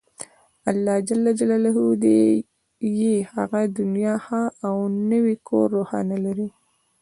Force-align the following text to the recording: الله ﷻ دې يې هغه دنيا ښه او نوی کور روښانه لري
الله 0.69 0.97
ﷻ 1.09 1.77
دې 2.03 2.21
يې 2.99 3.13
هغه 3.33 3.61
دنيا 3.79 4.13
ښه 4.25 4.41
او 4.67 4.75
نوی 5.11 5.35
کور 5.47 5.67
روښانه 5.77 6.17
لري 6.25 6.49